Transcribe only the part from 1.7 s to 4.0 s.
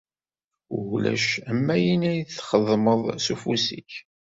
ayen ara txedmeḍ s ufus-ik.